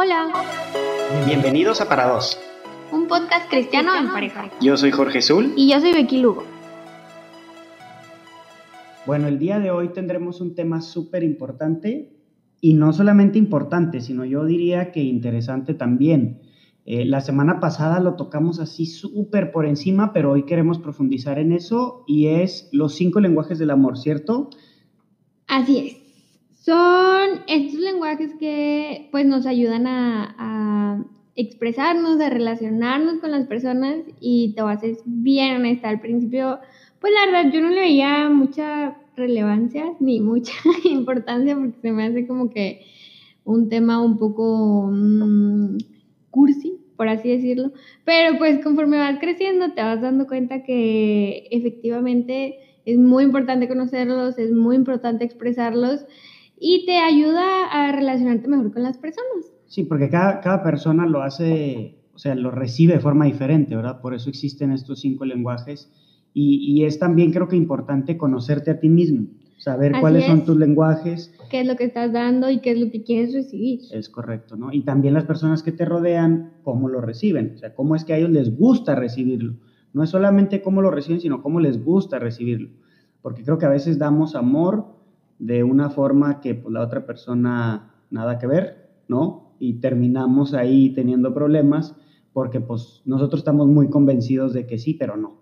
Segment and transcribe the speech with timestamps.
[0.00, 0.30] Hola.
[1.26, 2.38] Bienvenidos a Para Dos.
[2.92, 4.48] Un podcast cristiano en pareja.
[4.60, 5.54] Yo soy Jorge Zul.
[5.56, 6.44] Y yo soy Becky Lugo.
[9.06, 12.12] Bueno, el día de hoy tendremos un tema súper importante
[12.60, 16.42] y no solamente importante, sino yo diría que interesante también.
[16.84, 21.50] Eh, la semana pasada lo tocamos así súper por encima, pero hoy queremos profundizar en
[21.50, 24.50] eso y es los cinco lenguajes del amor, ¿cierto?
[25.48, 26.07] Así es.
[26.68, 31.02] Son estos lenguajes que pues nos ayudan a,
[31.34, 35.88] expresarnos, a relacionarnos con las personas y te voy a bien honesta.
[35.88, 36.58] Al principio,
[37.00, 40.52] pues la verdad yo no le veía mucha relevancia ni mucha
[40.84, 42.82] importancia porque se me hace como que
[43.44, 45.78] un tema un poco mm,
[46.30, 47.72] cursi, por así decirlo.
[48.04, 54.36] Pero pues conforme vas creciendo te vas dando cuenta que efectivamente es muy importante conocerlos,
[54.36, 56.04] es muy importante expresarlos
[56.60, 59.52] y te ayuda a relacionarte mejor con las personas.
[59.66, 64.00] Sí, porque cada, cada persona lo hace, o sea, lo recibe de forma diferente, ¿verdad?
[64.00, 65.90] Por eso existen estos cinco lenguajes
[66.32, 69.26] y, y es también creo que importante conocerte a ti mismo,
[69.58, 71.34] saber cuáles son tus lenguajes.
[71.50, 73.80] ¿Qué es lo que estás dando y qué es lo que quieres recibir?
[73.92, 74.72] Es correcto, ¿no?
[74.72, 78.14] Y también las personas que te rodean, cómo lo reciben, o sea, cómo es que
[78.14, 79.54] a ellos les gusta recibirlo.
[79.92, 82.70] No es solamente cómo lo reciben, sino cómo les gusta recibirlo.
[83.20, 84.97] Porque creo que a veces damos amor
[85.38, 89.54] de una forma que pues, la otra persona nada que ver, ¿no?
[89.58, 91.94] Y terminamos ahí teniendo problemas
[92.32, 95.38] porque pues nosotros estamos muy convencidos de que sí, pero no.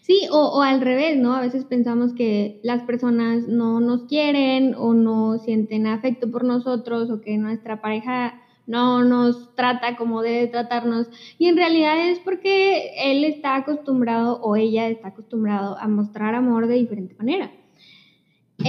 [0.00, 1.34] Sí, o, o, al revés, ¿no?
[1.34, 7.10] A veces pensamos que las personas no nos quieren o no sienten afecto por nosotros
[7.10, 8.34] o que nuestra pareja
[8.66, 14.56] no nos trata como debe tratarnos y en realidad es porque él está acostumbrado o
[14.56, 17.50] ella está acostumbrado a mostrar amor de diferente manera.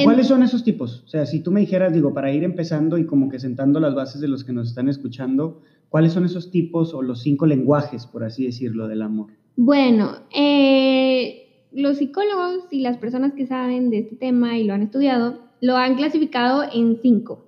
[0.04, 1.04] ¿Cuáles son esos tipos?
[1.06, 3.96] O sea, si tú me dijeras, digo, para ir empezando y como que sentando las
[3.96, 8.06] bases de los que nos están escuchando, ¿cuáles son esos tipos o los cinco lenguajes,
[8.06, 9.32] por así decirlo, del amor?
[9.56, 14.82] Bueno, eh, los psicólogos y las personas que saben de este tema y lo han
[14.82, 17.46] estudiado, lo han clasificado en cinco.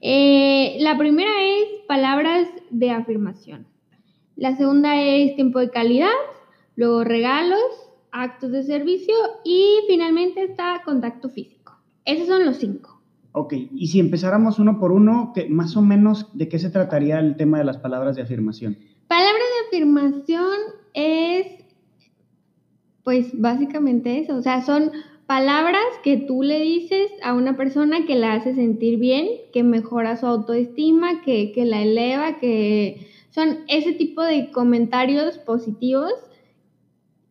[0.00, 3.66] Eh, la primera es palabras de afirmación.
[4.36, 6.10] La segunda es tiempo de calidad,
[6.76, 7.62] luego regalos,
[8.10, 11.63] actos de servicio y finalmente está contacto físico.
[12.04, 13.00] Esos son los cinco.
[13.32, 17.18] Ok, y si empezáramos uno por uno, ¿qué, más o menos de qué se trataría
[17.18, 18.78] el tema de las palabras de afirmación?
[19.08, 20.56] Palabras de afirmación
[20.92, 21.46] es,
[23.02, 24.92] pues básicamente eso, o sea, son
[25.26, 30.16] palabras que tú le dices a una persona que la hace sentir bien, que mejora
[30.16, 36.12] su autoestima, que, que la eleva, que son ese tipo de comentarios positivos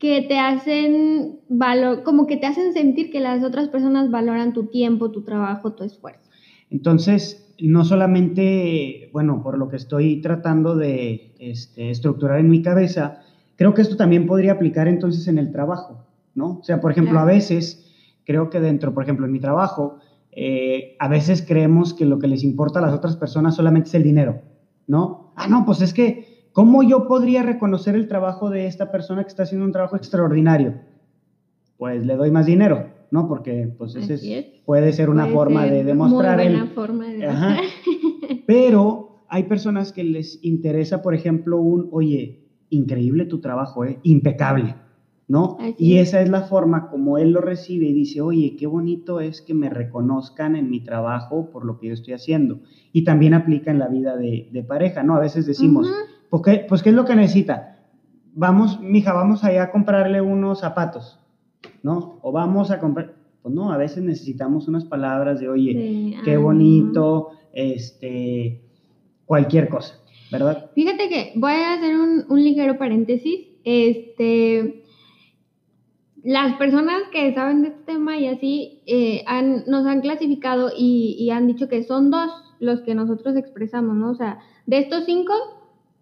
[0.04, 4.66] que te hacen valor, como que te hacen sentir que las otras personas valoran tu
[4.66, 6.30] tiempo, tu trabajo, tu esfuerzo.
[6.70, 13.22] Entonces, no solamente, bueno, por lo que estoy tratando de este, estructurar en mi cabeza,
[13.56, 16.06] creo que esto también podría aplicar entonces en el trabajo,
[16.36, 16.60] ¿no?
[16.60, 17.90] O sea, por ejemplo, a veces
[18.26, 20.00] creo que dentro, por ejemplo, en mi trabajo,
[20.34, 23.96] eh, a veces creemos que lo que les importa a las otras personas solamente es
[23.96, 24.42] el dinero,
[24.86, 25.32] ¿no?
[25.38, 29.30] Ah, no, pues es que ¿Cómo yo podría reconocer el trabajo de esta persona que
[29.30, 30.76] está haciendo un trabajo extraordinario?
[31.78, 33.28] Pues le doy más dinero, ¿no?
[33.28, 37.60] Porque pues ese puede ser una forma de demostrar muy buena forma de demostrar.
[38.46, 44.00] Pero hay personas que les interesa, por ejemplo, un, oye, increíble tu trabajo, ¿eh?
[44.04, 44.76] impecable,
[45.28, 45.58] ¿no?
[45.80, 49.42] y esa es la forma como él lo recibe y dice, oye, qué bonito es
[49.42, 52.60] que me reconozcan en mi trabajo por lo que yo estoy haciendo.
[52.92, 55.16] Y también aplica en la vida de, pareja, ¿no?
[55.16, 57.80] A veces decimos, pues ¿qué, pues, ¿qué es lo que necesita?
[58.34, 61.20] Vamos, mija, vamos allá a comprarle unos zapatos,
[61.84, 62.20] ¿no?
[62.22, 67.32] O vamos a comprar, pues no, a veces necesitamos unas palabras de, oye, qué bonito,
[67.54, 68.62] este,
[69.26, 69.96] cualquier cosa,
[70.32, 70.72] ¿verdad?
[70.74, 74.84] Fíjate que voy a hacer un, un ligero paréntesis, este,
[76.24, 81.16] las personas que saben de este tema y así eh, han, nos han clasificado y,
[81.20, 84.12] y, han dicho que son dos los que nosotros expresamos, ¿no?
[84.12, 85.34] O sea, de estos cinco,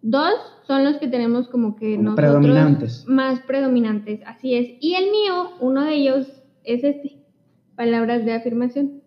[0.02, 0.34] Dos
[0.66, 3.04] son los que tenemos como que nosotros predominantes.
[3.06, 4.76] más predominantes, así es.
[4.80, 6.26] Y el mío, uno de ellos
[6.64, 7.22] es este,
[7.76, 9.02] palabras de afirmación.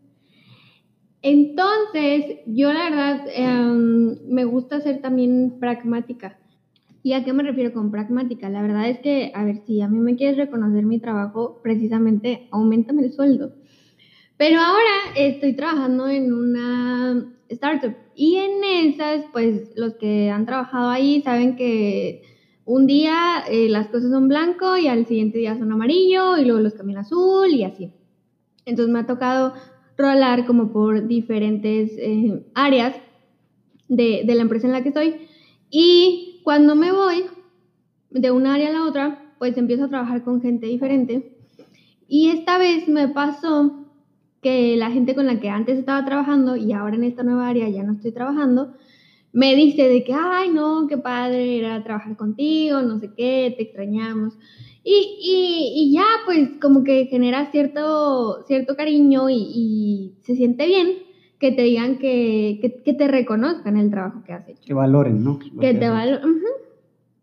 [1.21, 6.38] Entonces, yo la verdad em, me gusta ser también pragmática.
[7.03, 8.50] ¿Y a qué me refiero con pragmática?
[8.50, 12.47] La verdad es que, a ver, si a mí me quieres reconocer mi trabajo, precisamente
[12.51, 13.53] aumentame el sueldo.
[14.38, 17.96] Pero ahora estoy trabajando en una startup.
[18.16, 22.24] Y en esas, pues los que han trabajado ahí saben que
[22.66, 26.60] un día eh, las cosas son blanco y al siguiente día son amarillo y luego
[26.60, 27.92] los cambian azul y así.
[28.66, 29.54] Entonces me ha tocado
[29.98, 32.96] rolar como por diferentes eh, áreas
[33.88, 35.16] de, de la empresa en la que estoy.
[35.70, 37.26] Y cuando me voy
[38.10, 41.38] de un área a la otra, pues empiezo a trabajar con gente diferente.
[42.08, 43.85] Y esta vez me pasó
[44.45, 47.68] que la gente con la que antes estaba trabajando y ahora en esta nueva área
[47.68, 48.75] ya no estoy trabajando,
[49.33, 53.63] me dice de que, ay, no, qué padre era trabajar contigo, no sé qué, te
[53.63, 54.38] extrañamos.
[54.83, 60.89] Y, y, ya, pues como que genera cierto, cierto cariño y, se siente bien
[61.39, 64.62] que te digan que, que, te reconozcan el trabajo que has hecho.
[64.63, 65.39] Que valoren, ¿no?
[65.39, 66.21] que te valoren.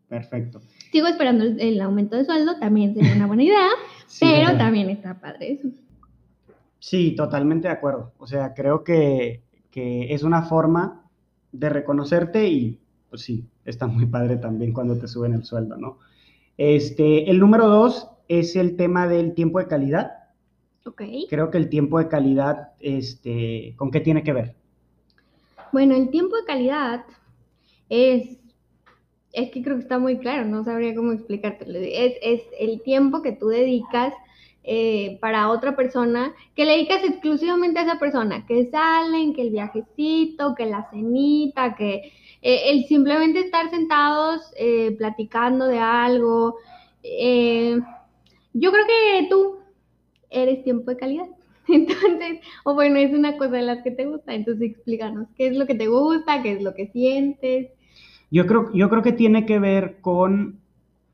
[0.08, 0.60] Perfecto.
[0.90, 3.68] Sigo esperando el, aumento de sueldo, también sería una buena idea,
[4.20, 5.68] pero también está padre eso.
[6.82, 8.10] Sí, totalmente de acuerdo.
[8.18, 11.08] O sea, creo que, que es una forma
[11.52, 15.98] de reconocerte y, pues sí, está muy padre también cuando te suben el sueldo, ¿no?
[16.58, 20.10] Este, el número dos es el tema del tiempo de calidad.
[20.84, 21.02] Ok.
[21.30, 24.56] Creo que el tiempo de calidad, este, ¿con qué tiene que ver?
[25.70, 27.04] Bueno, el tiempo de calidad
[27.90, 28.40] es,
[29.32, 31.78] es que creo que está muy claro, no sabría cómo explicártelo.
[31.78, 34.12] Es, es el tiempo que tú dedicas
[34.64, 39.50] eh, para otra persona, que le dedicas exclusivamente a esa persona, que salen, que el
[39.50, 42.12] viajecito, que la cenita, que
[42.42, 46.56] eh, el simplemente estar sentados eh, platicando de algo.
[48.52, 49.58] yo creo que tú
[50.30, 51.26] eres tiempo de calidad.
[51.68, 55.56] Entonces, o bueno, es una cosa de las que te gusta, entonces explícanos qué es
[55.56, 57.68] lo que te gusta, qué es lo que sientes.
[58.30, 60.60] Yo creo, yo creo que tiene que ver con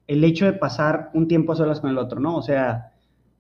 [0.06, 2.36] el hecho de pasar un tiempo a solas con el otro, ¿no?
[2.36, 2.92] O sea,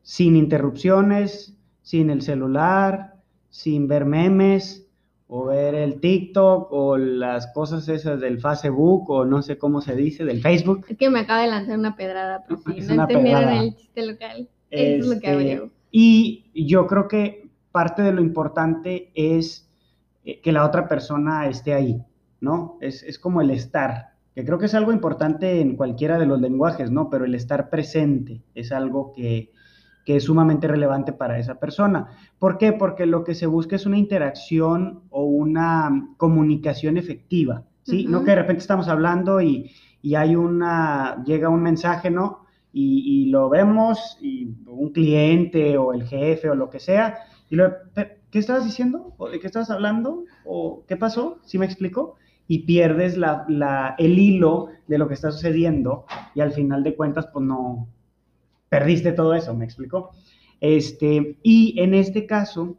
[0.08, 3.16] sin interrupciones, sin el celular,
[3.50, 4.88] sin ver memes
[5.26, 9.94] o ver el TikTok o las cosas esas del Facebook o no sé cómo se
[9.94, 10.86] dice, del Facebook.
[10.88, 14.48] Es que me acaba de lanzar una pedrada, pues sí, no entendieron el chiste local.
[14.70, 15.52] Eso es lo que.
[15.52, 19.70] Este, y yo creo que parte de lo importante es
[20.24, 22.02] eh, que la otra persona esté ahí,
[22.40, 22.78] ¿no?
[22.80, 26.40] Es, es como el estar, que creo que es algo importante en cualquiera de los
[26.40, 27.10] lenguajes, ¿no?
[27.10, 29.52] Pero el estar presente es algo que,
[30.08, 32.06] que es sumamente relevante para esa persona.
[32.38, 32.72] ¿Por qué?
[32.72, 38.06] Porque lo que se busca es una interacción o una comunicación efectiva, ¿sí?
[38.08, 39.70] No que de repente estamos hablando y,
[40.16, 42.46] hay una, llega un mensaje, ¿no?
[42.72, 47.18] Y, lo vemos, y un cliente o el jefe o lo que sea,
[47.50, 47.70] y lo,
[48.30, 49.12] ¿qué estabas diciendo?
[49.18, 50.24] ¿O ¿De qué estabas hablando?
[50.46, 51.36] ¿O qué pasó?
[51.44, 52.14] ¿Sí me explico?
[52.46, 57.28] Y pierdes la, el hilo de lo que está sucediendo y al final de cuentas,
[57.30, 57.88] pues no,
[58.68, 60.10] perdiste todo eso, ¿me explico?
[60.60, 62.76] Este, y en este caso,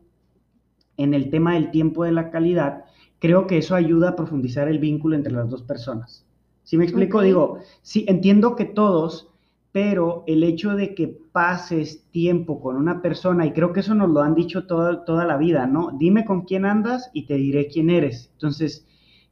[0.97, 2.85] en el tema del tiempo de la calidad,
[3.19, 6.25] creo que eso ayuda a profundizar el vínculo entre las dos personas.
[6.63, 7.21] ¿Sí me explico?
[7.21, 9.29] Digo, sí, entiendo que todos,
[9.71, 14.09] pero el hecho de que pases tiempo con una persona, y creo que eso nos
[14.09, 15.91] lo han dicho toda, toda la vida, ¿no?
[15.97, 18.29] Dime con quién andas y te diré quién eres.
[18.33, 18.85] Entonces,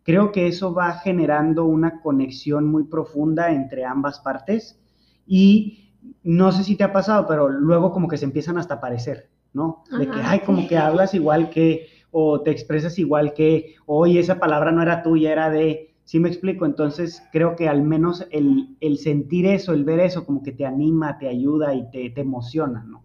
[0.03, 4.79] creo que eso va generando una conexión muy profunda entre ambas partes
[5.27, 5.86] y
[6.23, 9.29] no sé si te ha pasado, pero luego como que se empiezan hasta a parecer,
[9.53, 9.83] ¿no?
[9.97, 14.39] De que, ay, como que hablas igual que, o te expresas igual que, oye, esa
[14.39, 16.65] palabra no era tuya, era de, ¿sí me explico?
[16.65, 21.17] Entonces creo que al menos el, sentir eso, el ver eso, como que te anima,
[21.17, 23.03] te ayuda y te, te emociona, ¿no?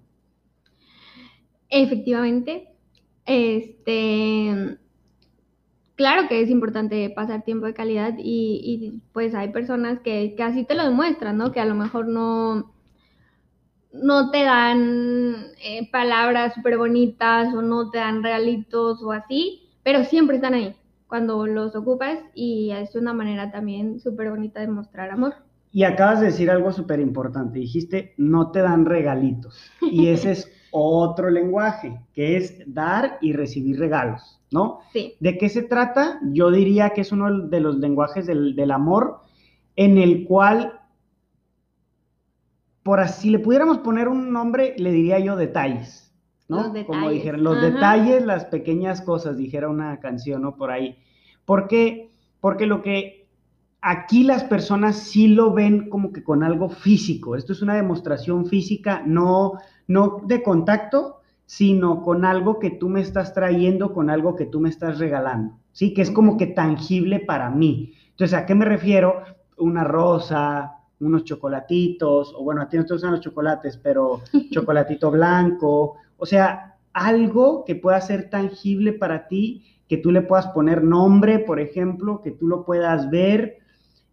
[1.68, 2.68] Efectivamente,
[3.24, 4.78] este,
[5.94, 10.42] claro que es importante pasar tiempo de calidad y, y pues hay personas que, que,
[10.42, 11.50] así te lo demuestran, ¿no?
[11.50, 12.71] Que a lo mejor no,
[13.92, 20.04] no te dan eh, palabras súper bonitas o no te dan regalitos o así, pero
[20.04, 20.74] siempre están ahí
[21.06, 25.34] cuando los ocupas y es una manera también súper bonita de mostrar amor.
[25.70, 29.70] Y acabas de decir algo súper importante, dijiste, no te dan regalitos.
[29.80, 34.80] Y ese es otro lenguaje, que es dar y recibir regalos, ¿no?
[34.92, 35.14] Sí.
[35.20, 36.18] ¿De qué se trata?
[36.30, 39.20] Yo diría que es uno de los lenguajes del, del amor
[39.76, 40.80] en el cual
[42.82, 46.12] por así, si le pudiéramos poner un nombre, le diría yo detalles,
[46.48, 46.56] ¿no?
[46.56, 46.86] Los detalles.
[46.86, 50.56] Como dijeron, los detalles, las pequeñas cosas, dijera una canción, ¿no?
[50.56, 50.98] Por ahí.
[51.44, 52.10] ¿Por qué?
[52.40, 53.28] Porque lo que
[53.80, 57.36] aquí las personas sí lo ven como que con algo físico.
[57.36, 59.54] Esto es una demostración física, no,
[59.86, 64.60] no de contacto, sino con algo que tú me estás trayendo, con algo que tú
[64.60, 65.92] me estás regalando, ¿sí?
[65.94, 67.92] Que es como que tangible para mí.
[68.10, 69.22] Entonces, ¿a qué me refiero?
[69.56, 75.10] Una rosa, unos chocolatitos, o bueno, a ti no te gustan los chocolates, pero chocolatito
[75.10, 80.82] blanco, o sea, algo que pueda ser tangible para ti, que tú le puedas poner
[80.82, 83.58] nombre, por ejemplo, que tú lo puedas ver,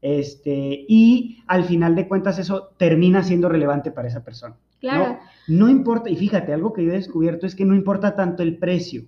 [0.02, 4.56] este, y al final de cuentas eso termina siendo relevante para esa persona.
[4.80, 5.20] Claro.
[5.48, 8.44] No, no importa, y fíjate, algo que yo he descubierto es que no importa tanto
[8.44, 9.04] el precio.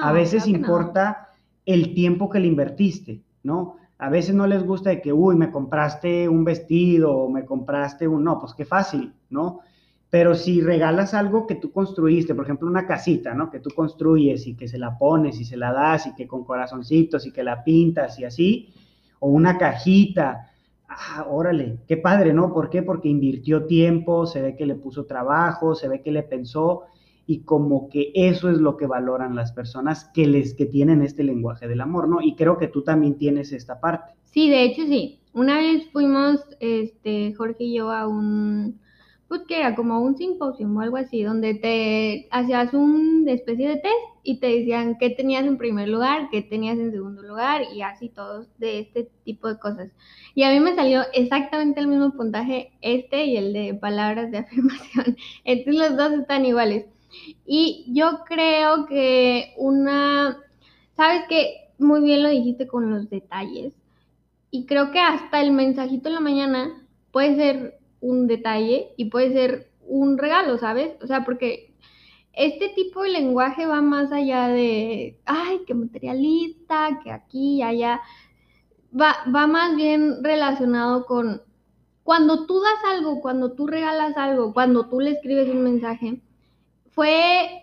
[0.00, 1.28] a veces importa
[1.64, 3.76] el tiempo que le invertiste, ¿no?
[4.02, 8.08] A veces no les gusta de que, uy, me compraste un vestido o me compraste
[8.08, 9.60] un, no, pues qué fácil, ¿no?
[10.10, 13.48] Pero si regalas algo que tú construiste, por ejemplo, una casita, ¿no?
[13.48, 16.42] Que tú construyes y que se la pones y se la das y que con
[16.42, 18.74] corazoncitos y que la pintas y así,
[19.20, 20.50] o una cajita,
[20.88, 22.52] ah, órale, qué padre, ¿no?
[22.52, 22.82] ¿Por qué?
[22.82, 26.86] Porque invirtió tiempo, se ve que le puso trabajo, se ve que le pensó
[27.26, 31.22] y como que eso es lo que valoran las personas que les que tienen este
[31.22, 32.20] lenguaje del amor, ¿no?
[32.20, 34.14] Y creo que tú también tienes esta parte.
[34.24, 35.20] Sí, de hecho sí.
[35.34, 38.80] Una vez fuimos, este, Jorge y yo a un,
[39.28, 43.76] pues que era como un simposio o algo así, donde te hacías una especie de
[43.76, 47.80] test y te decían qué tenías en primer lugar, qué tenías en segundo lugar y
[47.82, 49.90] así todos de este tipo de cosas.
[50.34, 54.38] Y a mí me salió exactamente el mismo puntaje este y el de palabras de
[54.38, 55.16] afirmación.
[55.44, 56.86] Entonces los dos están iguales.
[57.44, 60.38] Y yo creo que una,
[60.96, 63.74] sabes que muy bien lo dijiste con los detalles.
[64.50, 69.32] Y creo que hasta el mensajito en la mañana puede ser un detalle y puede
[69.32, 70.92] ser un regalo, ¿sabes?
[71.02, 71.74] O sea, porque
[72.32, 78.00] este tipo de lenguaje va más allá de, ay, qué materialista, que aquí y allá.
[78.98, 81.42] Va, va más bien relacionado con
[82.04, 86.20] cuando tú das algo, cuando tú regalas algo, cuando tú le escribes un mensaje,
[86.92, 87.62] fue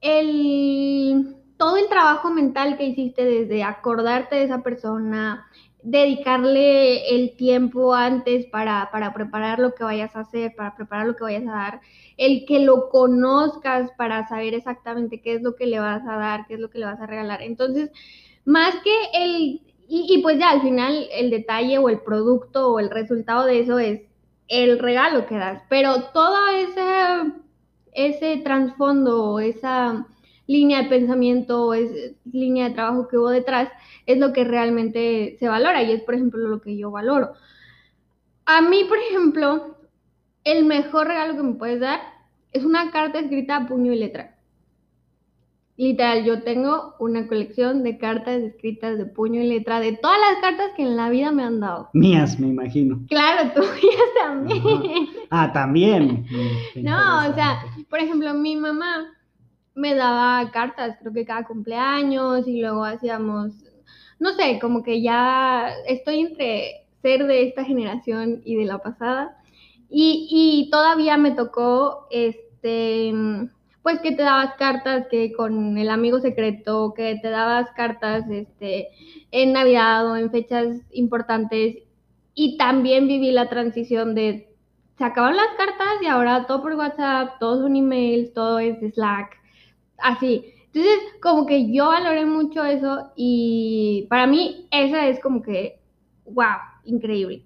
[0.00, 5.46] el, todo el trabajo mental que hiciste desde acordarte de esa persona,
[5.82, 11.16] dedicarle el tiempo antes para, para, preparar lo que vayas a hacer, para preparar lo
[11.16, 11.80] que vayas a dar,
[12.16, 16.46] el que lo conozcas para saber exactamente qué es lo que le vas a dar,
[16.46, 17.42] qué es lo que le vas a regalar.
[17.42, 17.90] Entonces,
[18.44, 22.78] más que el, y, y pues ya al final el detalle o el producto o
[22.78, 24.02] el resultado de eso es
[24.48, 27.32] el regalo que das, pero toda esa
[27.92, 30.06] ese trasfondo, esa
[30.46, 33.68] línea de pensamiento, esa línea de trabajo que hubo detrás,
[34.06, 37.32] es lo que realmente se valora y es, por ejemplo, lo que yo valoro.
[38.44, 39.76] A mí, por ejemplo,
[40.44, 42.00] el mejor regalo que me puedes dar
[42.52, 44.31] es una carta escrita a puño y letra.
[45.82, 50.40] Literal, yo tengo una colección de cartas escritas de puño y letra de todas las
[50.40, 51.90] cartas que en la vida me han dado.
[51.92, 53.00] Mías, me imagino.
[53.08, 55.08] Claro, tuyas también.
[55.30, 56.24] Ah, también.
[56.76, 59.12] no, o sea, por ejemplo, mi mamá
[59.74, 63.52] me daba cartas, creo que cada cumpleaños y luego hacíamos,
[64.20, 69.36] no sé, como que ya estoy entre ser de esta generación y de la pasada.
[69.90, 73.12] Y, y todavía me tocó, este
[73.82, 78.88] pues que te dabas cartas que con el amigo secreto, que te dabas cartas este,
[79.30, 81.78] en Navidad o en fechas importantes.
[82.34, 84.48] Y también viví la transición de,
[84.96, 89.36] se acaban las cartas y ahora todo por WhatsApp, todos son emails, todo es Slack,
[89.98, 90.44] así.
[90.66, 95.80] Entonces, como que yo valoré mucho eso y para mí esa es como que,
[96.24, 97.44] wow, increíble.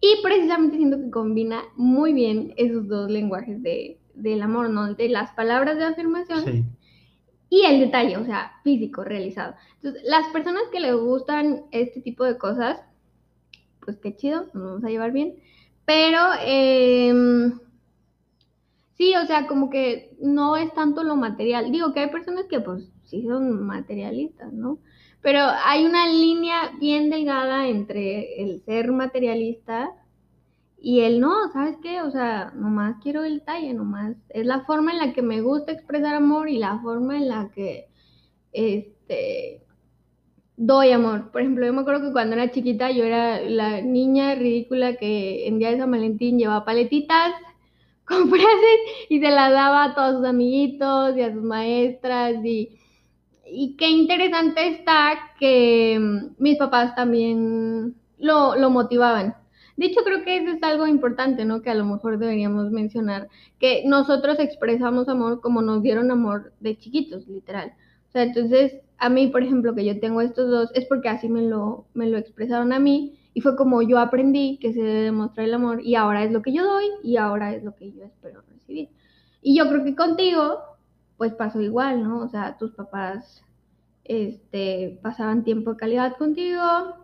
[0.00, 4.94] Y precisamente siento que combina muy bien esos dos lenguajes de, del amor, ¿no?
[4.94, 6.76] De las palabras de afirmación
[7.50, 9.54] y el detalle, o sea, físico, realizado.
[9.76, 12.80] Entonces, las personas que les gustan este tipo de cosas,
[13.84, 15.34] pues qué chido, nos vamos a llevar bien.
[15.84, 17.58] Pero, em,
[18.96, 21.72] sí, o sea, como que no es tanto lo material.
[21.72, 24.78] Digo que hay personas que pues sí son materialistas, ¿no?
[25.20, 29.90] Pero hay una línea bien delgada entre el ser materialista
[30.82, 32.00] y él no, ¿sabes qué?
[32.02, 34.16] O sea, nomás quiero el detalle, nomás.
[34.30, 37.50] Es la forma en la que me gusta expresar amor y la forma en la
[37.54, 37.88] que
[38.52, 39.62] este
[40.56, 41.30] doy amor.
[41.32, 45.46] Por ejemplo, yo me acuerdo que cuando era chiquita yo era la niña ridícula que
[45.48, 47.32] en día de San Valentín llevaba paletitas
[48.04, 52.70] con frases y se las daba a todos sus amiguitos y a sus maestras y,
[53.46, 59.39] y qué interesante está que mm, mis papás también lo, lo motivaban.
[59.80, 61.62] De hecho, creo que eso es algo importante, ¿no?
[61.62, 66.76] Que a lo mejor deberíamos mencionar, que nosotros expresamos amor como nos dieron amor de
[66.76, 67.72] chiquitos, literal.
[68.06, 71.30] O sea, entonces, a mí, por ejemplo, que yo tengo estos dos, es porque así
[71.30, 75.00] me lo, me lo expresaron a mí y fue como yo aprendí que se debe
[75.00, 77.90] demostrar el amor y ahora es lo que yo doy y ahora es lo que
[77.90, 78.90] yo espero recibir.
[79.40, 80.58] Y yo creo que contigo,
[81.16, 82.18] pues pasó igual, ¿no?
[82.20, 83.42] O sea, tus papás
[84.04, 86.99] este, pasaban tiempo de calidad contigo,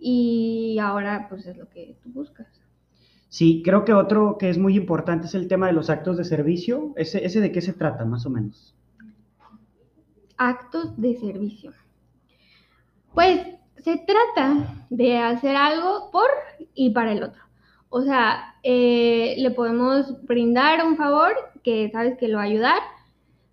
[0.00, 2.48] y ahora pues es lo que tú buscas.
[3.28, 6.24] Sí, creo que otro que es muy importante es el tema de los actos de
[6.24, 6.92] servicio.
[6.96, 8.74] ¿Ese, ese de qué se trata, más o menos?
[10.36, 11.72] Actos de servicio.
[13.14, 13.40] Pues
[13.76, 16.28] se trata de hacer algo por
[16.74, 17.42] y para el otro.
[17.88, 22.80] O sea, eh, le podemos brindar un favor que sabes que lo va a ayudar.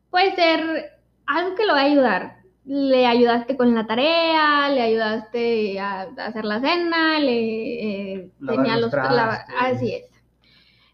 [0.10, 0.92] Puede ser
[1.26, 2.37] algo que lo va a ayudar
[2.68, 8.94] le ayudaste con la tarea, le ayudaste a, hacer la cena, le eh, tenía los,
[8.94, 10.04] así es.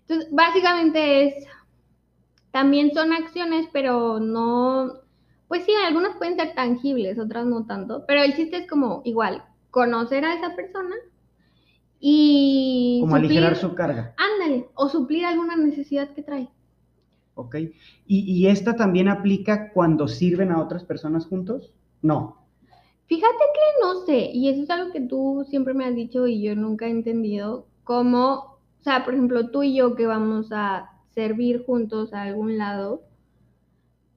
[0.01, 1.47] Entonces, básicamente es,
[2.51, 4.99] también son acciones, pero no,
[5.47, 9.43] pues sí, algunas pueden ser tangibles, otras no tanto, pero el chiste es como igual,
[9.71, 10.95] conocer a esa persona
[11.99, 12.99] y...
[13.01, 14.13] Como aligerar su carga.
[14.17, 16.49] Ándale, o suplir alguna necesidad que trae.
[17.35, 17.55] ¿Ok?
[18.05, 21.71] ¿Y, esta también aplica cuando sirven a otras personas juntos?
[22.01, 22.37] No.
[23.05, 26.41] Fíjate que no sé, y eso es algo que tú siempre me has dicho y
[26.41, 30.89] yo nunca he entendido, cómo, o sea, por ejemplo, tú y yo que vamos a
[31.13, 33.01] servir juntos a algún lado,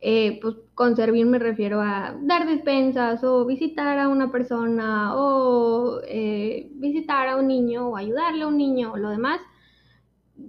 [0.01, 6.01] eh, pues con servir me refiero a dar despensas o visitar a una persona o
[6.07, 9.41] eh, visitar a un niño o ayudarle a un niño o lo demás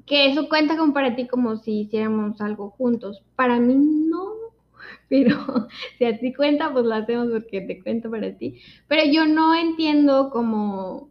[0.06, 3.24] que eso cuenta como para ti como si hiciéramos algo juntos.
[3.36, 4.34] Para mí no,
[5.10, 5.38] pero
[5.98, 8.60] si a ti cuenta, pues lo hacemos porque te cuento para ti.
[8.88, 11.10] Pero yo no entiendo cómo,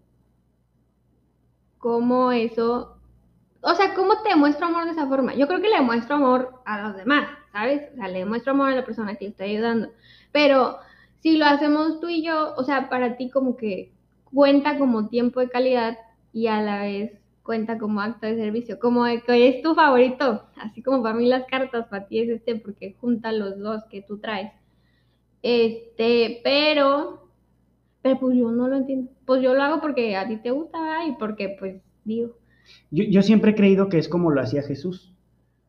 [1.78, 2.98] cómo eso,
[3.60, 5.34] o sea, cómo te demuestro amor de esa forma.
[5.34, 7.90] Yo creo que le muestro amor a los demás, ¿sabes?
[7.92, 9.90] O sea, le muestro amor a la persona que le está ayudando.
[10.32, 10.78] Pero
[11.20, 13.92] si lo hacemos tú y yo, o sea, para ti como que
[14.24, 15.98] cuenta como tiempo de calidad
[16.32, 20.82] y a la vez cuenta como acto de servicio, como que es tu favorito, así
[20.82, 24.18] como para mí las cartas, para ti es este porque junta los dos que tú
[24.18, 24.52] traes.
[25.42, 27.30] Este, pero,
[28.02, 29.12] pero pues yo no lo entiendo.
[29.24, 32.36] Pues yo lo hago porque a ti te gusta y porque pues digo.
[32.90, 35.14] Yo, yo siempre he creído que es como lo hacía Jesús,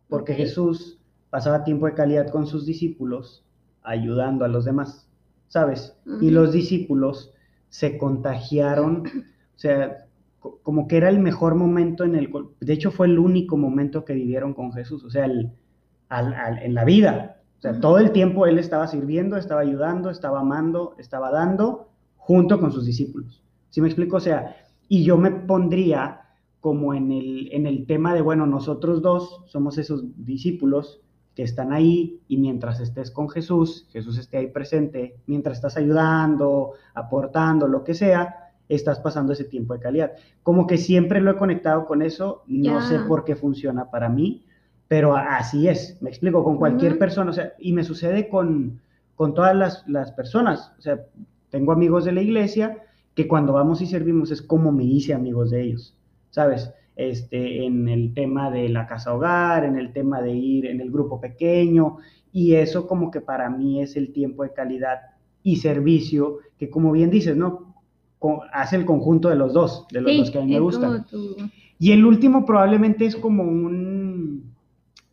[0.10, 3.46] porque Jesús pasaba tiempo de calidad con sus discípulos
[3.84, 5.07] ayudando a los demás,
[5.48, 5.96] ¿sabes?
[6.22, 7.34] Y los discípulos
[7.69, 10.07] se contagiaron, o sea,
[10.39, 14.13] como que era el mejor momento en el, de hecho fue el único momento que
[14.13, 18.88] vivieron con Jesús, o sea, en la vida, o sea, todo el tiempo él estaba
[18.88, 23.44] sirviendo, estaba ayudando, estaba amando, estaba dando, junto con sus discípulos.
[23.70, 24.17] ¿Sí me explico?
[24.17, 24.56] O sea,
[24.88, 26.22] y yo me pondría
[26.60, 31.02] como en el, en el tema de, bueno, nosotros dos somos esos discípulos
[31.36, 36.73] que están ahí y mientras estés con Jesús, Jesús esté ahí presente, mientras estás ayudando,
[36.93, 40.12] aportando, lo que sea, estás pasando ese tiempo de calidad.
[40.43, 44.43] Como que siempre lo he conectado con eso, no sé por qué funciona para mí,
[44.88, 48.80] pero así es, me explico, con cualquier persona, o sea, y me sucede con,
[49.15, 51.01] con todas las, las, personas, o sea,
[51.49, 55.51] tengo amigos de la iglesia que cuando vamos y servimos es como me hice amigos
[55.51, 55.97] de ellos,
[56.30, 56.71] ¿sabes?
[56.95, 60.89] Este, en el tema de la casa hogar, en el tema de ir en el
[60.89, 61.97] grupo pequeño,
[62.32, 64.99] y eso como que para mí es el tiempo de calidad
[65.43, 67.66] y servicio, que como bien dices, ¿no?
[68.51, 71.06] Hace el conjunto de los dos, de los dos que a mí me gustan.
[71.80, 74.53] Y el último probablemente es como un,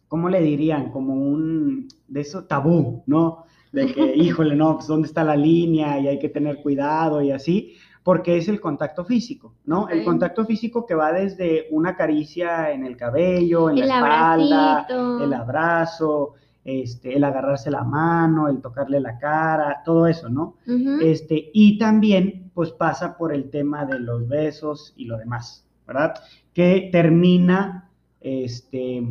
[0.09, 0.91] ¿cómo le dirían?
[0.91, 3.45] Como un, de eso, tabú, ¿no?
[3.73, 7.31] De que, híjole, no, pues dónde está la línea y hay que tener cuidado y
[7.31, 9.89] así, porque es el contacto físico, ¿no?
[9.89, 14.87] El contacto físico que va desde una caricia en el cabello, en la espalda,
[15.23, 16.35] el abrazo,
[16.65, 20.57] este, el agarrarse la mano, el tocarle la cara, todo eso, ¿no?
[21.03, 26.15] este, y también, pues pasa por el tema de los besos y lo demás, ¿verdad?
[26.55, 29.07] Que termina, este,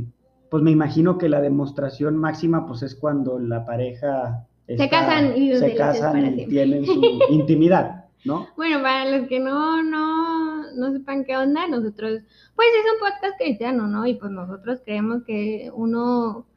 [0.49, 5.55] pues me imagino que la demostración máxima, pues es cuando la pareja se casan y,
[5.55, 8.47] se casan y tienen su intimidad, ¿no?
[8.55, 12.21] Bueno, para los que no, no, no sepan qué onda, nosotros,
[12.55, 14.07] pues es un podcast cristiano, ¿no?
[14.07, 16.47] Y pues nosotros creemos que uno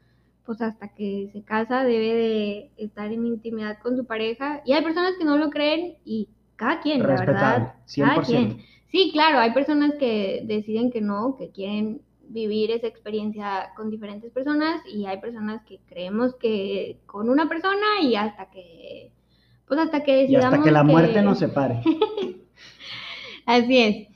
[0.46, 4.62] pues hasta que se casa debe de estar en intimidad con su pareja.
[4.64, 7.74] Y hay personas que no lo creen y cada quien, la verdad.
[7.86, 8.04] 100%.
[8.04, 8.62] Cada quien.
[8.90, 14.32] Sí, claro, hay personas que deciden que no, que quieren vivir esa experiencia con diferentes
[14.32, 19.12] personas y hay personas que creemos que con una persona y hasta que
[19.66, 21.82] pues hasta que y hasta que la muerte nos separe.
[23.46, 24.15] Así es.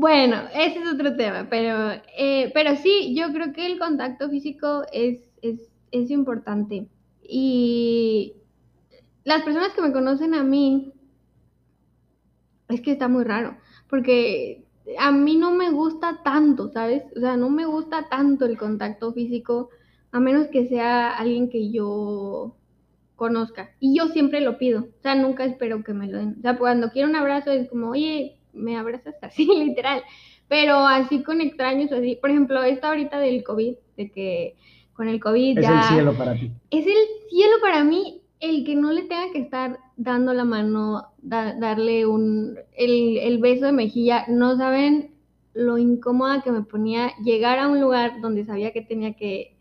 [0.00, 4.82] Bueno, ese es otro tema, pero, eh, pero sí, yo creo que el contacto físico
[4.94, 6.88] es, es, importante.
[7.22, 8.32] Y
[9.24, 10.94] las personas que me conocen a mí,
[12.70, 13.58] es que está muy raro,
[13.90, 14.64] porque
[14.98, 17.02] a mí no me gusta tanto, ¿sabes?
[17.14, 19.68] O sea, no me gusta tanto el contacto físico,
[20.12, 22.56] a menos que sea alguien que yo
[23.16, 23.72] conozca.
[23.80, 26.36] Y yo siempre lo pido, o sea, nunca espero que me lo den.
[26.38, 30.02] O sea, cuando quiero un abrazo es como, oye, me abrazas así, literal.
[30.48, 32.16] Pero así con extraños, así.
[32.16, 34.56] Por ejemplo, esta ahorita del COVID, de que
[34.92, 35.80] con el COVID es ya...
[35.80, 36.50] Es el cielo para ti.
[36.70, 41.08] Es el cielo para mí el que no le tenga que estar dando la mano,
[41.20, 42.58] darle un...
[42.76, 44.24] El, el beso de mejilla.
[44.28, 45.14] No saben
[45.52, 49.56] lo incómoda que me ponía llegar a un lugar donde sabía que tenía que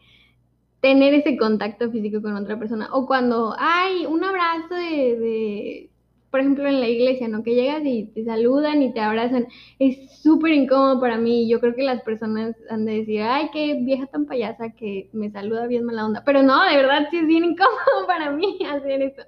[0.81, 2.89] tener ese contacto físico con otra persona.
[2.93, 5.88] O cuando hay un abrazo de,
[6.31, 7.43] por ejemplo, en la iglesia, ¿no?
[7.43, 9.47] Que llegas y te saludan y te abrazan.
[9.79, 11.49] Es súper incómodo para mí.
[11.49, 15.31] Yo creo que las personas han de decir, ay, qué vieja tan payasa que me
[15.31, 16.23] saluda bien mala onda.
[16.25, 19.23] Pero no, de verdad sí es bien incómodo para mí hacer eso.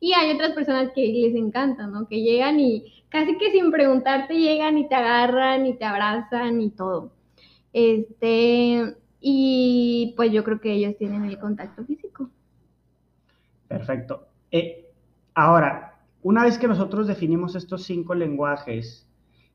[0.00, 2.06] Y hay otras personas que les encanta, ¿no?
[2.08, 6.70] Que llegan y casi que sin preguntarte llegan y te agarran y te abrazan y
[6.70, 7.12] todo.
[7.72, 12.30] Este, y pues yo creo que ellos tienen el contacto físico.
[13.66, 14.28] Perfecto.
[14.50, 14.86] Eh,
[15.34, 15.87] ahora,
[16.28, 19.08] una vez que nosotros definimos estos cinco lenguajes,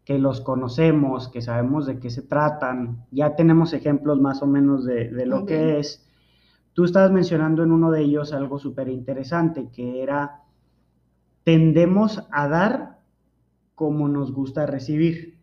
[0.06, 4.84] que los conocemos, que sabemos de qué se tratan, ya tenemos ejemplos más o menos
[4.84, 6.04] de, lo que es,
[6.74, 10.42] tú estabas mencionando en uno de ellos algo súper interesante, que era,
[11.44, 12.98] tendemos a dar
[13.76, 15.38] como nos gusta recibir,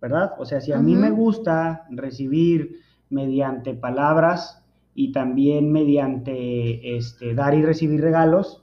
[0.00, 0.34] ¿verdad?
[0.38, 2.76] O sea, si a mí me gusta recibir
[3.10, 8.61] mediante palabras y también mediante este, dar y recibir regalos,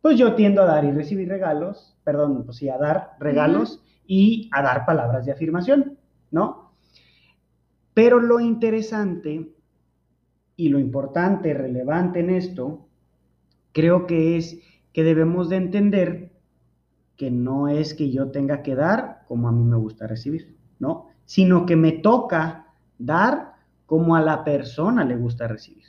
[0.00, 4.48] pues yo tiendo a dar y recibir regalos, perdón, pues sí, a dar regalos y
[4.52, 5.98] a dar palabras de afirmación,
[6.30, 6.72] ¿no?
[7.94, 9.52] Pero lo interesante
[10.56, 12.86] y lo importante, relevante en esto,
[13.72, 14.60] creo que es
[14.92, 16.32] que debemos de entender
[17.16, 21.08] que no es que yo tenga que dar como a mí me gusta recibir, ¿no?
[21.24, 23.54] Sino que me toca dar
[23.86, 25.84] como a la persona le gusta recibir,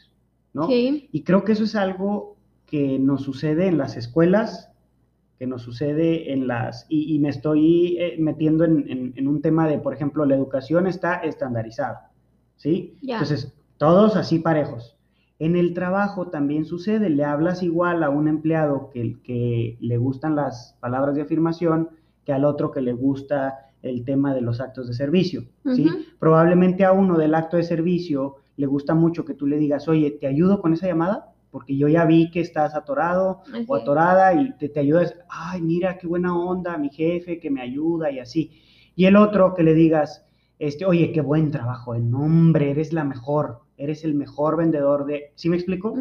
[0.53, 0.67] ¿no?
[0.67, 1.09] Sí.
[1.11, 2.38] Y creo que eso es algo
[2.69, 4.71] que nos sucede en las escuelas,
[5.37, 9.93] que nos sucede en las, y, me estoy eh, metiendo en, un tema de, por
[9.93, 12.11] ejemplo, la educación está estandarizada,
[12.57, 12.97] ¿sí?
[13.01, 14.97] Entonces, todos así parejos.
[15.39, 20.35] En el trabajo también sucede, le hablas igual a un empleado que, que le gustan
[20.35, 21.89] las palabras de afirmación
[22.25, 25.87] que al otro que le gusta el tema de los actos de servicio, ¿sí?
[26.19, 30.11] Probablemente a uno del acto de servicio le gusta mucho que tú le digas, oye,
[30.11, 31.28] ¿te ayudo con esa llamada?
[31.51, 35.97] Porque yo ya vi que estás atorado o atorada y te, te ayudas, ay, mira,
[35.97, 38.51] qué buena onda, mi jefe que me ayuda y así.
[38.95, 40.25] Y el otro que le digas,
[40.59, 45.31] este, oye, qué buen trabajo, el nombre, eres la mejor, eres el mejor vendedor de,
[45.35, 45.95] ¿sí me explico?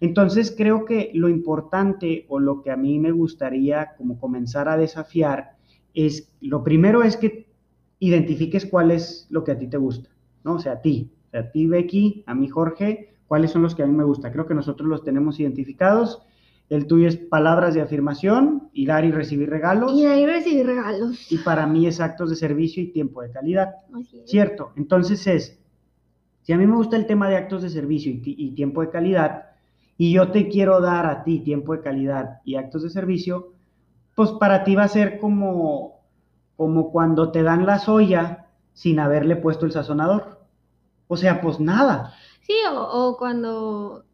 [0.00, 4.76] Entonces creo que lo importante o lo que a mí me gustaría como comenzar a
[4.76, 5.56] desafiar
[5.94, 7.46] es, lo primero es que
[7.98, 10.10] identifiques cuál es lo que a ti te gusta,
[10.44, 10.54] ¿no?
[10.54, 13.74] O sea, a ti, o sea, a ti, Becky, a mí, Jorge, cuáles son los
[13.74, 14.32] que a mí me gusta.
[14.32, 16.22] Creo que nosotros los tenemos identificados.
[16.68, 19.92] El tuyo es palabras de afirmación y dar y recibir regalos.
[19.94, 21.30] Y dar y recibir regalos.
[21.30, 23.76] Y para mí es actos de servicio y tiempo de calidad.
[24.24, 24.72] ¿Cierto?
[24.76, 25.60] Entonces es,
[26.42, 28.90] si a mí me gusta el tema de actos de servicio y, y tiempo de
[28.90, 29.46] calidad,
[29.98, 33.52] y yo te quiero dar a ti tiempo de calidad y actos de servicio,
[34.14, 36.00] pues para ti va a ser como,
[36.56, 40.40] como cuando te dan la soya sin haberle puesto el sazonador.
[41.08, 42.14] O sea, pues nada.
[42.46, 44.04] Sí, o, cuando...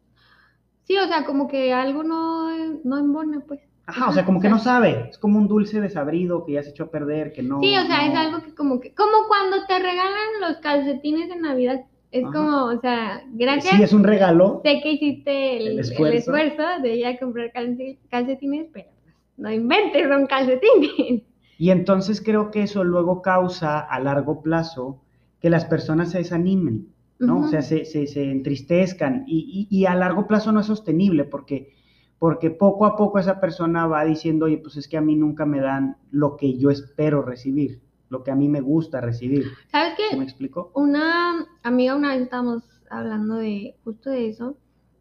[0.83, 2.49] Sí, o sea, como que algo no,
[2.83, 3.61] no embona, pues.
[3.85, 5.07] Ajá, o sea, como que no sabe.
[5.09, 7.59] Es como un dulce desabrido que ya se echó a perder, que no.
[7.61, 8.93] Sí, o sea, es algo que como que.
[8.93, 11.85] Como cuando te regalan los calcetines en Navidad.
[12.11, 13.75] Es como, o sea, gracias.
[13.75, 14.61] Sí, es un regalo.
[14.63, 16.63] Sé que hiciste el, esfuerzo.
[16.81, 18.89] de ir a comprar calcetines, pero
[19.37, 21.23] no inventes, son calcetines.
[21.57, 25.01] Y entonces creo que eso luego causa a largo plazo
[25.39, 26.92] que las personas se desanimen,
[27.25, 27.41] ¿no?
[27.41, 31.73] O sea, se, se, entristezcan y, y, a largo plazo no es sostenible porque,
[32.19, 35.45] porque poco a poco esa persona va diciendo, oye, pues es que a mí nunca
[35.45, 39.45] me dan lo que yo espero recibir, lo que a mí me gusta recibir.
[39.67, 40.15] ¿Sabes qué?
[40.15, 40.71] me explico?
[40.75, 44.57] Una amiga una vez estábamos hablando de justo de eso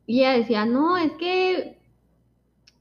[0.07, 1.79] y ella decía, no, es que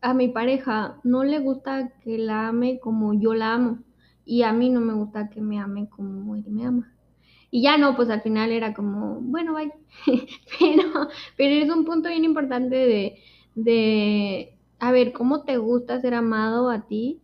[0.01, 3.79] a mi pareja no le gusta que la ame como yo la amo
[4.25, 6.93] y a mí no me gusta que me ame como él me ama.
[7.51, 9.71] Y ya no, pues al final era como, bueno, bye.
[10.59, 13.19] pero, pero es un punto bien importante de,
[13.55, 17.21] de, a ver, ¿cómo te gusta ser amado a ti?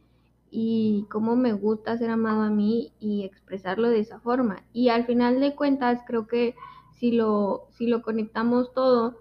[0.50, 4.64] y cómo me gusta ser amado a mí y expresarlo de esa forma.
[4.74, 6.56] Y al final de cuentas, creo que
[7.00, 9.20] si lo, si lo conectamos todo,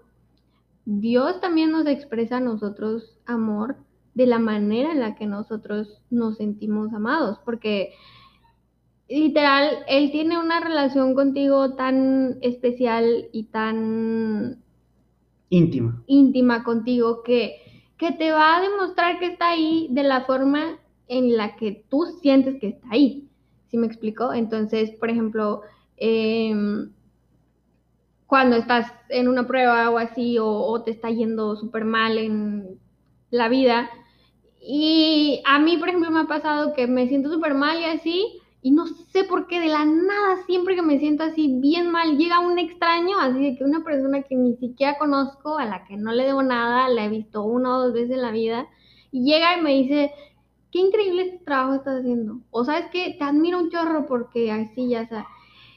[0.85, 3.77] Dios también nos expresa a nosotros amor
[4.13, 7.93] de la manera en la que nosotros nos sentimos amados, porque
[9.09, 14.63] literal, Él tiene una relación contigo tan especial y tan
[15.49, 17.57] íntima, íntima contigo que,
[17.97, 22.05] que te va a demostrar que está ahí de la forma en la que tú
[22.21, 23.27] sientes que está ahí.
[23.67, 24.33] ¿Sí me explico?
[24.33, 25.61] Entonces, por ejemplo,
[25.97, 26.53] eh,
[28.27, 32.77] cuando estás en una prueba o así, o, te está yendo súper mal en
[33.31, 33.89] la vida.
[34.61, 38.39] Y a mí, por ejemplo, me ha pasado que me siento súper mal y así,
[38.67, 42.17] Y no sé por qué de la nada, siempre que me siento así bien mal,
[42.17, 45.95] llega un extraño, así de que una persona que ni siquiera conozco, a la que
[45.95, 48.67] no le debo nada, la he visto una o dos veces en la vida,
[49.09, 50.11] y llega y me dice,
[50.69, 52.41] qué increíble trabajo estás haciendo.
[52.51, 55.25] O sabes que te admiro un chorro porque así ya está.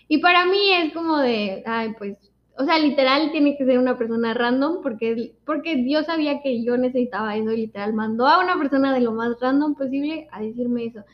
[0.08, 2.18] Y para mí es como de, ay, pues,
[2.58, 6.76] o sea, literal tiene que ser una persona random porque, porque Dios sabía que yo
[6.76, 11.04] necesitaba eso, literal, mandó a una persona de lo más random posible a decirme eso.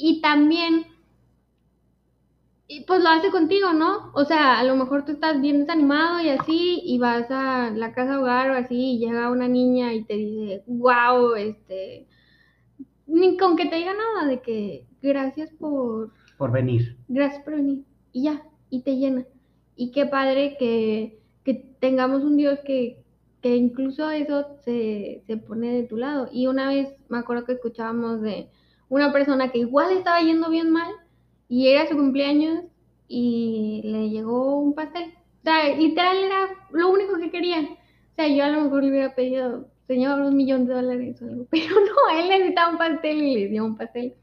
[0.00, 0.86] Y también,
[2.68, 4.12] y pues lo hace contigo, ¿no?
[4.14, 7.92] O sea, a lo mejor tú estás bien desanimado y así, y vas a la
[7.92, 12.06] casa hogar o así, y llega una niña y te dice, wow, este,
[13.08, 16.12] ni con que te diga nada de que gracias por...
[16.36, 16.96] Por venir.
[17.08, 17.84] Gracias por venir.
[18.12, 19.26] Y ya, y te llena.
[19.74, 23.02] Y qué padre que, que tengamos un Dios que,
[23.42, 26.28] que incluso eso se, se pone de tu lado.
[26.32, 28.48] Y una vez me acuerdo que escuchábamos de
[28.88, 30.90] una persona que igual estaba yendo bien mal
[31.48, 32.64] y era su cumpleaños
[33.06, 35.14] y le llegó un pastel.
[35.40, 37.60] O sea, literal era lo único que quería.
[37.60, 41.26] O sea, yo a lo mejor le hubiera pedido, señor, un millón de dólares o
[41.26, 44.14] algo, pero no, él necesitaba un pastel y le dio un pastel.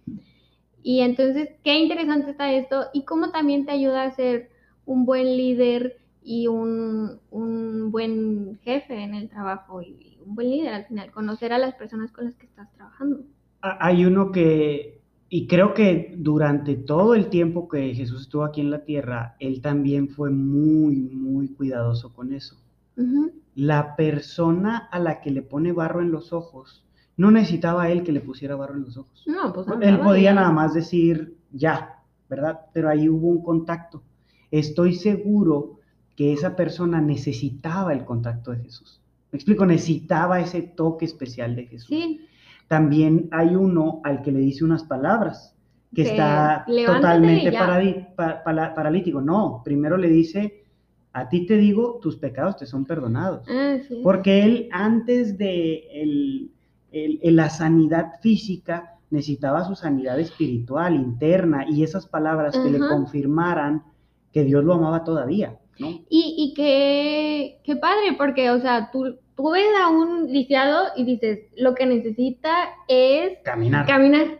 [0.84, 4.50] Y entonces, qué interesante está esto y cómo también te ayuda a ser
[4.86, 10.74] un buen líder y un, un buen jefe en el trabajo y un buen líder
[10.74, 13.24] al final, conocer a las personas con las que estás trabajando
[13.80, 18.72] hay uno que, y creo que durante todo el tiempo que Jesús estuvo aquí en
[18.72, 22.58] la tierra, él también fue muy, muy cuidadoso con eso.
[23.56, 26.86] La persona a la que le pone barro en los ojos,
[27.18, 29.24] no necesitaba él que le pusiera barro en los ojos.
[29.26, 32.62] No, pues él podía nada más decir ya, ¿verdad?
[32.74, 34.04] Pero ahí hubo un contacto.
[34.52, 35.80] Estoy seguro
[36.16, 39.02] que esa persona necesitaba el contacto de Jesús.
[39.32, 41.90] Me explico, necesitaba ese toque especial de Jesús.
[41.90, 42.22] Sí.
[42.68, 45.56] También hay uno al que le dice unas palabras,
[45.94, 49.22] que, está totalmente paralítico.
[49.22, 50.66] No, primero le dice,
[51.14, 53.48] a ti te digo, tus pecados te son perdonados.
[53.50, 56.50] Ah, Porque él antes de
[57.24, 63.84] la sanidad física necesitaba su sanidad espiritual, interna, y esas palabras que le confirmaran
[64.34, 65.58] que Dios lo amaba todavía.
[65.78, 71.04] Y, y qué, qué padre, porque, o sea, tú, tú ves a un lisiado y
[71.04, 72.52] dices, lo que necesita
[72.88, 73.86] es caminar.
[73.86, 74.40] caminar.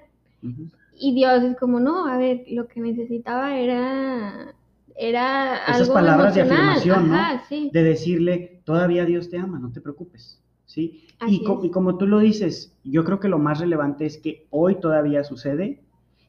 [0.98, 4.56] Y Dios es como, no, a ver, lo que necesitaba era,
[4.96, 7.18] era Esas palabras de afirmación, ¿no?
[7.50, 10.42] De decirle, todavía Dios te ama, no te preocupes.
[10.66, 11.08] ¿Sí?
[11.28, 14.76] Y, y, como tú lo dices, yo creo que lo más relevante es que hoy
[14.76, 15.80] todavía sucede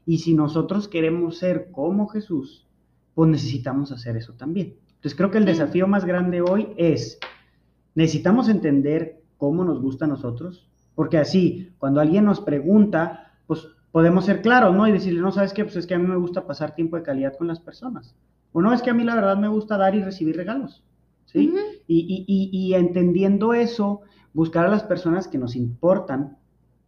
[0.04, 2.64] y si nosotros queremos ser como Jesús,
[3.14, 4.76] pues necesitamos hacer eso también.
[4.96, 7.18] Entonces creo que el desafío más grande hoy es
[7.96, 14.26] necesitamos entender cómo nos gusta a nosotros, porque así, cuando alguien nos pregunta, pues podemos
[14.26, 14.86] ser claros, ¿no?
[14.86, 15.64] Y decirle, no, ¿sabes qué?
[15.64, 18.14] Pues es que a mí me gusta pasar tiempo de calidad con las personas.
[18.52, 20.84] O no, es que a mí la verdad me gusta dar y recibir regalos,
[21.24, 21.52] ¿sí?
[21.86, 26.38] y, y, y, entendiendo eso, buscar a las personas que nos importan,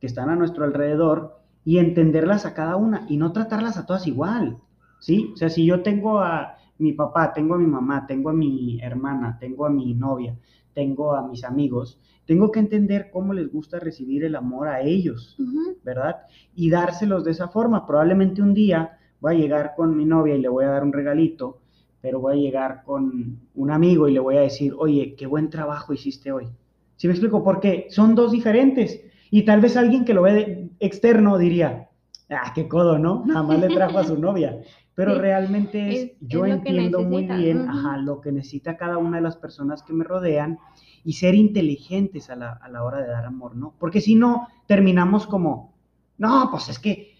[0.00, 4.06] que están a nuestro alrededor, y entenderlas a cada una, y no tratarlas a todas
[4.06, 4.58] igual,
[5.00, 5.30] ¿sí?
[5.34, 8.80] O sea, si yo tengo a mi papá, tengo a mi mamá, tengo a mi
[8.80, 10.36] hermana, tengo a mi novia,
[10.78, 15.36] tengo a mis amigos, tengo que entender cómo les gusta recibir el amor a ellos,
[15.82, 16.18] ¿verdad?
[16.54, 17.84] Y dárselos de esa forma.
[17.84, 20.92] Probablemente un día voy a llegar con mi novia y le voy a dar un
[20.92, 21.58] regalito,
[22.00, 25.50] pero voy a llegar con un amigo y le voy a decir, oye, qué buen
[25.50, 26.46] trabajo hiciste hoy.
[26.94, 27.42] ¿Sí me explico?
[27.42, 29.00] Porque son dos diferentes.
[29.32, 31.88] Y tal vez alguien que lo ve externo diría,
[32.30, 33.24] ah, qué codo, ¿no?
[33.26, 34.60] Nada más le trajo a su novia
[34.98, 37.68] pero realmente es, yo entiendo muy bien
[38.04, 40.58] lo que necesita cada una de las personas que me rodean
[41.04, 43.74] y ser inteligentes a la, a la hora de dar amor, ¿no?
[43.78, 45.72] Porque si no, terminamos como,
[46.16, 47.12] no, pues es que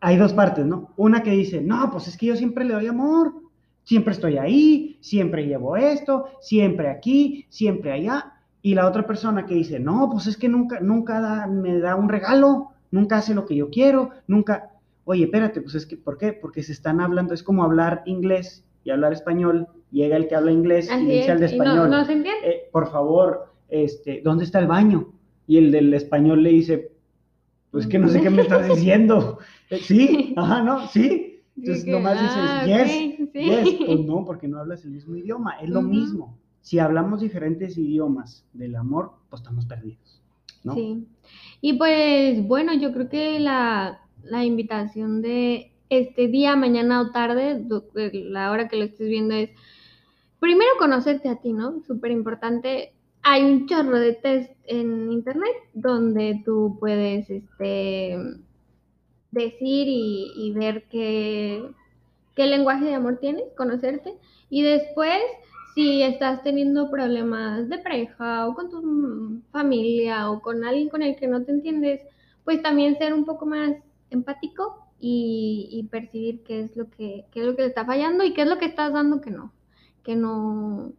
[0.00, 0.92] hay dos partes, ¿no?
[0.96, 3.34] Una que dice, no, pues es que yo siempre le doy amor,
[3.82, 8.34] siempre estoy ahí, siempre llevo esto, siempre aquí, siempre allá.
[8.62, 12.08] Y la otra persona que dice, no, pues es que nunca, nunca me da un
[12.08, 14.70] regalo, nunca hace lo que yo quiero, nunca
[15.10, 16.32] oye, espérate, pues es que, ¿por qué?
[16.32, 20.52] Porque se están hablando, es como hablar inglés y hablar español, llega el que habla
[20.52, 22.48] inglés y dice al de español, no, se entiende.
[22.48, 25.12] Eh, por favor, este, ¿dónde está el baño?
[25.48, 26.92] Y el del español le dice,
[27.72, 29.38] pues que no sé qué me estás diciendo.
[29.68, 31.42] Eh, sí, ajá, no, sí.
[31.56, 35.68] Entonces nomás dices, ah, yes, yes, pues no, porque no hablas el mismo idioma, es
[35.68, 36.38] lo mismo.
[36.60, 40.22] Si hablamos diferentes idiomas del amor, pues estamos perdidos.
[40.62, 40.74] ¿no?
[40.74, 41.04] Sí.
[41.60, 47.64] Y pues bueno, yo creo que la, la invitación de este día, mañana o tarde,
[48.12, 49.50] la hora que lo estés viendo es
[50.38, 51.82] primero conocerte a ti, ¿no?
[51.86, 52.94] Súper importante.
[53.22, 58.16] Hay un chorro de test en internet donde tú puedes, este,
[59.30, 61.62] decir y, ver qué,
[62.34, 64.14] qué lenguaje de amor tienes, conocerte.
[64.48, 65.20] Y después,
[65.74, 71.16] si estás teniendo problemas de pareja o con tu familia o con alguien con el
[71.16, 72.00] que no te entiendes,
[72.44, 73.72] pues también ser un poco más
[74.10, 78.34] empático y, percibir qué es lo que qué es lo que le está fallando y
[78.34, 79.52] qué es lo que estás dando que no,
[80.02, 80.92] que no,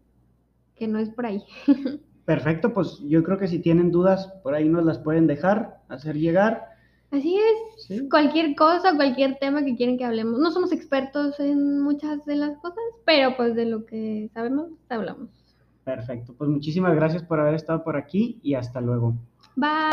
[0.76, 1.44] que no es por ahí.
[2.26, 6.16] Perfecto, pues yo creo que si tienen dudas, por ahí nos las pueden dejar, hacer
[6.16, 6.70] llegar.
[7.12, 10.40] Así es, cualquier cosa, cualquier tema que quieren que hablemos.
[10.40, 15.30] No somos expertos en muchas de las cosas, pero pues de lo que sabemos, hablamos.
[15.84, 19.16] Perfecto, pues muchísimas gracias por haber estado por aquí y hasta luego.
[19.56, 19.92] Bye.